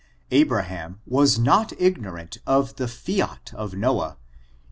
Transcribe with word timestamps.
Abraham 0.31 0.99
was 1.05 1.37
not 1.37 1.73
ignorant 1.79 2.39
of 2.47 2.77
the 2.77 2.87
fiat 2.87 3.53
of 3.53 3.75
Noah| 3.75 4.17
in. 4.17 4.17